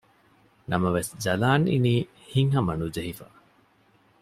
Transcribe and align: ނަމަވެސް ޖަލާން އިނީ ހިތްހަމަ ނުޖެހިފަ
ނަމަވެސް 0.69 1.11
ޖަލާން 1.23 1.65
އިނީ 1.71 1.93
ހިތްހަމަ 2.31 2.73
ނުޖެހިފަ 2.79 3.27